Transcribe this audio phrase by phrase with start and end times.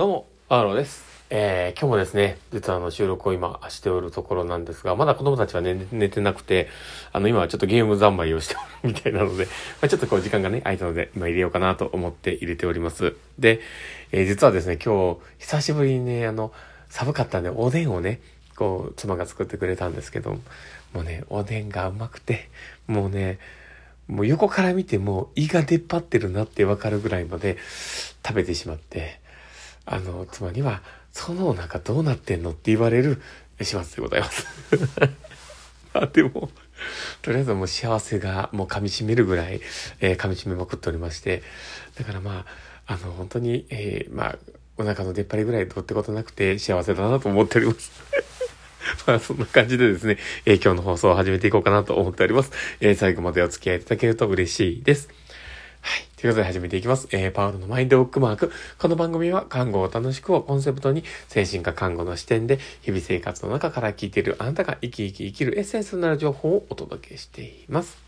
[0.00, 1.04] どうも、アーローです。
[1.28, 6.68] えー、今日もですね、実はあの収録を今しておるところなんですが、まだ子供たちは、ね、寝てなくて、
[7.12, 9.50] あの今はちょっとゲーム三昧をしておるみたいなので、ま
[9.82, 13.14] あ、ちょっとこう時間がね、空いたので、今入れようかなと思って入れております。
[13.38, 13.60] で、
[14.10, 16.50] えー、実はですね、今日、久しぶりにね、あの、
[16.88, 18.22] 寒かったんで、おでんをね、
[18.56, 20.38] こう、妻が作ってくれたんですけど、
[20.94, 22.48] もうね、おでんがうまくて、
[22.86, 23.38] もうね、
[24.08, 27.58] もう横から見ても胃が出っ張ってるなってわかるぐらいまで
[28.26, 29.20] 食べてしまって、
[29.86, 30.82] あの、妻には、
[31.12, 33.20] そのお腹どうなってんのって言われる
[33.60, 34.46] 始末でございます。
[35.92, 36.50] あでも、
[37.22, 39.60] とりあえずもう幸せがもう噛み締めるぐらい、
[40.00, 41.42] えー、噛み締めまくっておりまして、
[41.98, 42.46] だからま
[42.86, 44.38] あ、あの、本当に、えー、まあ、
[44.80, 47.92] お腹の出っ張りぐらいどうってことなくて幸せだなと思っております。
[49.06, 52.50] まあそんな感じでですね、えー、今日の放送を始めていこうかなと思っております。
[52.80, 55.19] えー、最後までお付き合いいただけると嬉しいです。
[55.82, 56.04] はい。
[56.16, 57.08] ということで始めていきます。
[57.12, 58.52] えー、パウロのマインドブックマーク。
[58.78, 67.98] この番組は看護を楽しくをコンセプトに精神科看護の視点で日々生活の中から聞いているあなたが生き生き生きるエッセンスになる情報をお届けしています。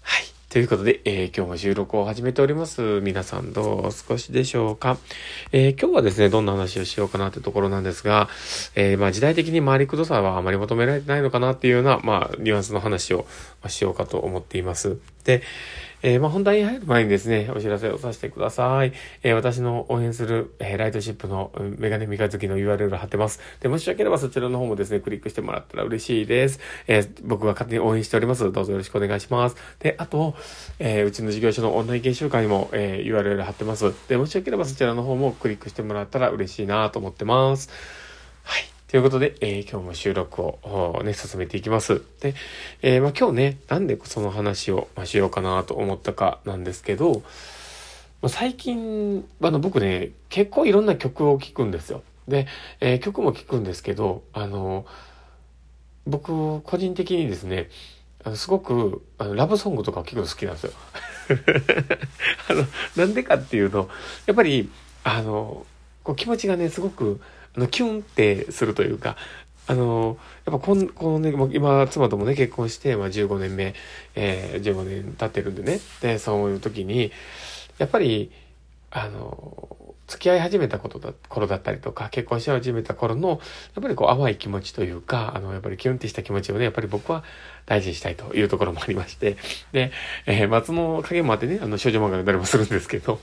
[0.00, 0.24] はい。
[0.48, 3.00] ということで、えー、今日も収録を始めております。
[3.00, 4.98] 皆さんどうお過ごしでしょうか、
[5.50, 8.28] えー、今日はですね、どんな話をしようかなというところなんですが、
[8.74, 13.26] えー、まあ時代的に回りくどさはあまり求められてないのかなっていうような、まあニュアンスの話を
[13.66, 14.98] しようかと思っています。
[15.24, 15.42] で、
[16.02, 18.92] えー、まあ、本題に入る前にですね、お知らせをさせてください。
[19.22, 23.40] えー、私の応援する、えー、ライトシップのメガネ三日月の URL 貼ってます。
[23.60, 26.58] で、もしよければそちらの方もですね、クリックしてもらったら嬉しいです。
[26.88, 28.50] え、僕が勝手に応援しております。
[28.50, 29.56] どうぞよろしくお願いします。
[29.78, 30.34] で、あと、
[30.80, 33.92] え、うちの事業所のオンライン研修会も、え、URL 貼ってます。
[34.08, 37.70] で、もしよければそちらの方もクリックしてもらったら嬉しいなと思ってます。
[38.42, 38.71] はい。
[38.92, 42.02] ということで、えー、今日も収録をね、進めていきます。
[42.20, 42.34] で、
[42.82, 47.22] えー、まあ、今日ね、なんでその話を、まあ、しようかなと思ったかなんですけど、
[48.20, 52.02] まあ、最近、あの、僕ね、結構いろんな曲を聴くんですよ。
[52.28, 52.46] で、
[52.80, 54.84] えー、曲も聴くんですけど、あの、
[56.06, 57.70] 僕、個人的にですね、
[58.24, 60.72] あのすごくあのラブソングとかを聴くの好きなんですよ。
[62.50, 63.88] あの、なんでかっていうと、
[64.26, 64.70] やっぱり、
[65.02, 65.64] あの、
[66.04, 67.22] こう気持ちがね、すごく、
[67.56, 69.16] あの、キュンってするというか、
[69.66, 73.74] あの、やっぱこん、このね、今、妻ともね、結婚して、まあ15年目、
[74.14, 75.80] えー、15年経ってるんでね。
[76.00, 77.12] で、そういう時に、
[77.78, 78.32] やっぱり、
[78.90, 79.76] あの、
[80.08, 83.36] 付き合い始めたことだ、頃だったりとか、結婚し始めた頃の、や
[83.80, 87.24] っぱりこう淡い気持ちというか、あの、やっぱりキュンってした気持ちをね、やっぱり僕は
[87.64, 89.36] 大事にしたいというところもありまして、
[89.72, 89.92] で、
[90.26, 93.20] えー、松の影もあってね、あの、少女漫画で誰もするんですけど、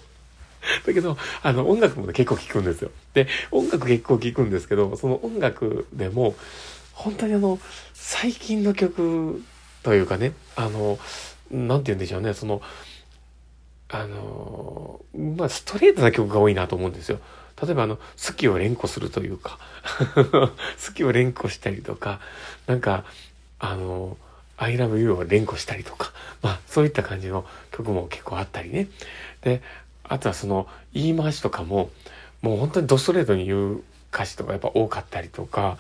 [0.86, 2.92] だけど、あの、音楽もね、結構聴くんですよ。
[3.14, 6.36] で、音楽結構聴くんですけど、その音楽でも、
[6.94, 7.59] 本当にあの、
[7.94, 9.42] 最近の曲
[9.84, 11.00] というかね、あの、
[11.52, 12.62] なんて言うんでしょうね、その、
[13.90, 17.19] あの、まあ、ストレートな曲が多いなと思うんですよ。
[17.62, 19.59] 例えばあの、好きを連呼するというか
[20.24, 20.50] 好
[20.94, 22.19] きを連呼したりとか、
[22.68, 23.03] なんか、
[23.58, 24.18] あの、
[24.58, 28.88] I love you を連呼したりとか、まあ、そういった感じの曲も結構あったりね。
[29.42, 29.62] で、
[30.09, 31.90] あとはその言い回しとかも、
[32.42, 33.84] もう本当にドストレートに言う
[34.14, 35.78] 歌詞とかやっぱ多かったりとか、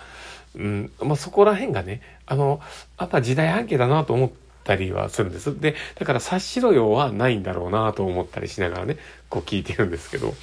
[0.55, 2.61] うん、まあそこら辺がね、あの、
[2.99, 4.31] やっぱ時代背景だなと思っ
[4.63, 5.59] たりはするんです。
[5.59, 8.97] で、だから察しろよはないんだろうなと思ったりしながらね、
[9.29, 10.33] こう聞いてるんですけど。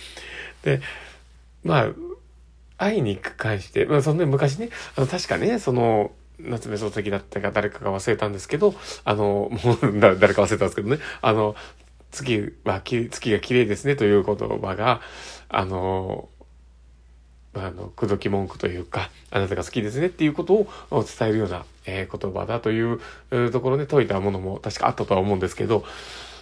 [0.62, 0.80] で、
[1.64, 1.86] まあ、
[2.78, 11.56] 愛に行く関して、まあそんな昔ね、あの確かね、その、夏目漱石だったか誰かが忘れたんですけど、あの、もう、 誰か忘れたんですけどね、あの、
[12.24, 15.00] 月はき、月が綺麗ですねという言葉が、
[15.48, 16.28] あの、
[17.54, 23.00] あの、くどき文句というか、あなたが好きですねっていうことを伝えるような、えー、言葉だという
[23.50, 25.84] ところで解いたものも確かあったとは思うんですけど、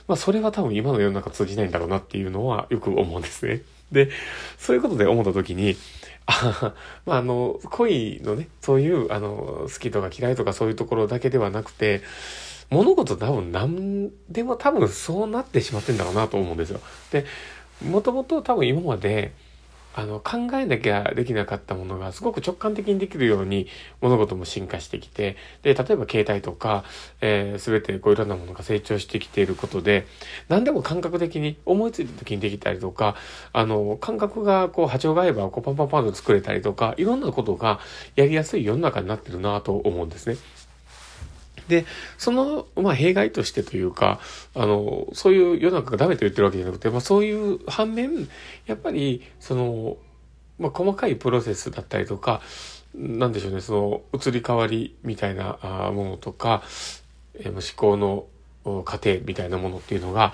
[0.06, 3.62] まあそれは多分今の世の中通じないんだろうなっていうのはよく思うんですね。
[3.92, 4.10] で、
[4.58, 5.76] そういうことで思った時に、
[6.26, 6.74] あ
[7.06, 12.02] まあ、あの、恋のね、そういう、あの、好きとか嫌いとかそういうところだけではなくて、
[12.70, 16.80] 物事多分何でも多分そうなってしまってんだろうなと思うんですよ。
[17.10, 17.24] で、
[17.82, 19.32] もともと多分今まで、
[19.96, 23.68] あの、考えなきゃできなかったものがすごく直感的にできるように
[24.00, 26.84] 物事も進化してきて、で、例えば携帯とか、
[27.20, 30.06] えー、全てこういろんなものが成長してきていることで、
[30.48, 33.14] 何でも感覚的に思いついた時にできたりとか、
[33.52, 37.78] あの、感覚がこう波長が合えばこうパンパンパンと作れたりとか、いろんなことが
[38.16, 40.36] やりやすい世の中になってるなと思うんですね。
[41.68, 41.86] で、
[42.18, 44.20] その、まあ、弊害としてというか、
[44.54, 48.28] あの、そういう世の中がダメと言ってるわけじゃなくて、まあ、そういう反面、
[48.66, 49.96] やっぱり、その、
[50.58, 52.40] まあ、細かいプロセスだったりとか、
[52.94, 55.58] なんでしょうね、その、移り変わりみたいな
[55.92, 56.62] ものとか、
[57.34, 58.26] えー、思考の
[58.84, 60.32] 過程みたいなものっていうのが、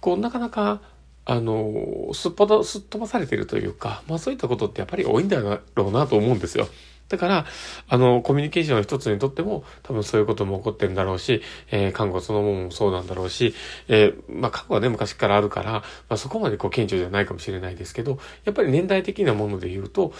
[0.00, 0.80] こう、なかなか、
[1.24, 6.68] あの、すっぽど、すっ飛ばされてるというか、まあそういったことってやっぱり多いんだろうなと思うんですよ。
[7.08, 7.46] だから、
[7.88, 13.54] あの、コミュニケーションの一つにとっても、多分そういうことも起こってるんだろうし、えー、看護そのものもそうなんだろうし、
[13.88, 20.12] えー、まあ、看護はね、昔からあるから、まあ、そこまでこう、顕著じゃないかもしれないですけど、やっぱり年代的なもので言うと、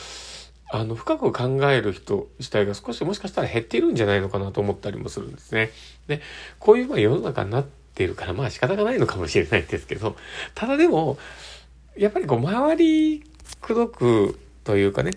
[0.71, 5.71] あの、深く考える人自体が少しもしかしたら減っているんじゃないのかなと思ったりもするんですね。
[6.09, 6.21] で、
[6.59, 10.17] こういうまあ世の中になっているから、まあ仕方がないのかもしれないんですけど、
[10.55, 11.17] ただでも、
[11.97, 13.25] やっぱりこう、周り
[13.63, 15.13] くどくというかね、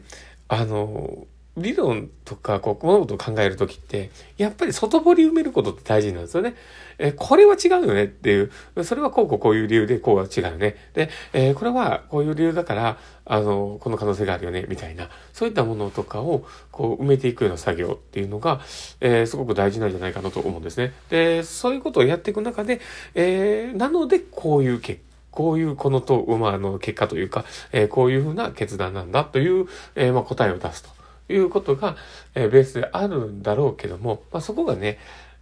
[0.47, 1.27] あの、
[1.57, 6.56] 理論とか、こう、物事を考えるときって、やっぱり外堀埋めることって大事なんですよね。
[6.98, 8.51] えこれは違うよねっていう、
[8.83, 10.75] それはこうこうこういう理由でこうは違うね。
[10.94, 18.62] で、えー、これはこういう理由だから、あの、この可能性があるよね、みたいな、そういったものとかを、こう、埋めていくような作業っていうのが、
[19.01, 20.94] えー、すごく大事なんじゃないかなと思うんですね。
[21.09, 22.80] で、そういうことをやっていく中で、
[23.15, 29.65] えー、なので、こういう結果、こういうこのと、まあ、あの、結果というか、えー、こういうふうな決断なんだという、
[29.95, 30.89] えー、まあ、答えを出すと
[31.31, 31.95] いうことが、
[32.36, 35.00] え、ベースであるんだろうけども、まあ、そこがね、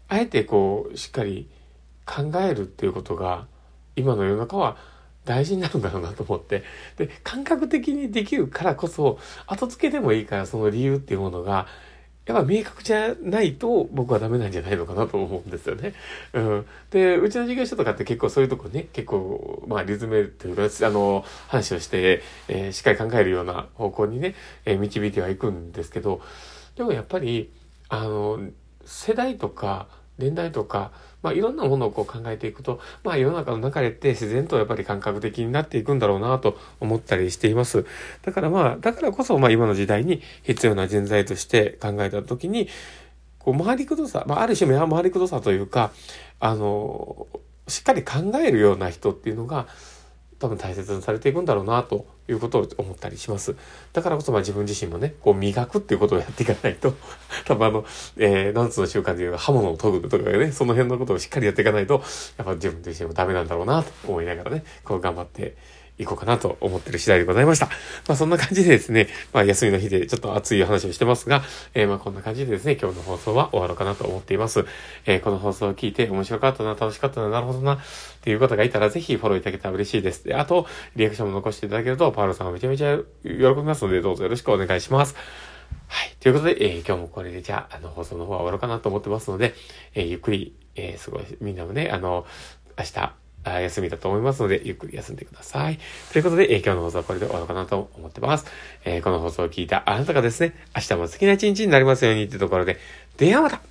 [0.08, 1.50] あえてこう、しっかり
[2.06, 3.48] 考えるっていうことが、
[3.96, 4.78] 今の世の中は
[5.26, 6.64] 大事になるんだろうなと思って。
[6.98, 11.68] で、感覚的にできるからこそ、後付けでもいいからその理由っていうものが、
[12.26, 15.94] やっぱ明確じゃないと僕はダメなんじゃないのかなと思うんですよね。
[16.34, 16.66] うん。
[16.92, 24.36] で、うちの事業所とかって結構そういうとこね、結構、まあリズムというか、あの、話をして、えー、しっかり考えるような方向にね、
[24.66, 26.22] えー、導いてはいくんですけど、
[26.76, 27.52] でもやっぱり、
[27.90, 28.40] あの、
[28.86, 29.88] 世代とか、
[30.20, 37.86] 年代とか、まあいろんなものをこう考えていくと、まあ世の中の流れって自然とやっぱり感覚的になっていくんだろうなと思ったりしています。
[38.22, 42.68] だからまあ、だからこそまあ今の時代に必要な人材として考えたときに、
[43.40, 45.92] こう回りくどさ、まあある種回りくどさというか、
[46.40, 47.28] あの、
[47.68, 49.68] しっかり考えるような人っていうのが、
[50.40, 53.56] 多分大切にされていくんだろうなということを思ったりします。
[53.92, 56.94] だからこそまあ自分自身もね、こう磨くっていうことをやっていかないと、
[57.46, 57.86] 多分あの、
[58.18, 62.02] えー、ナつの習慣でいう刃物を研ぐとかね、その辺のことをしっかりやっていかないと、
[62.38, 65.56] やっぱ自分自身もダメなんだろうなと思いながらね、こう頑張って
[66.00, 67.68] いこうかなと思ってる次第でございました。
[68.08, 71.44] まあそんな感じでですね、まあ休みの日でちょっと熱い話をしてますが、
[71.74, 74.66] えー、まあこんな感じでですね、今日の放送は終わろうかなと思っています。
[75.06, 77.80] えー、この放送を聞いて面白かったな、楽しかったな、なるほどな、っ
[78.22, 80.24] ていう方がいたらぜひフォローいただけたら嬉しいです。
[80.24, 80.66] で、あと、
[80.96, 85.16] リアクションも残していただけると、パウロさんはめちゃめちゃ喜びますので、どうぞよろしくお願いします。
[85.88, 86.16] はい。
[86.20, 89.54] ということで、えー、今日もこれでじゃあ、あの、放送の方は終わろうかなと思ってますので、
[89.96, 92.26] えー、ゆっくり、えー、すごい、みんなもね、あの、
[92.78, 93.14] 明日、
[93.46, 95.80] 休みだと思いますので、ゆっくり休んでください。
[96.12, 98.46] ということで、えー、今日の放送はこれで終わろうかなと思ってます。
[98.86, 102.78] えー、この放送を聞いたあなたがですね、明日も好きな一日になりますようにってところで、
[103.18, 103.62] ではまた